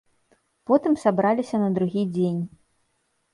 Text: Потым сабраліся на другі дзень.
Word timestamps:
Потым 0.71 0.93
сабраліся 1.03 1.61
на 1.65 1.69
другі 1.77 2.07
дзень. 2.17 2.41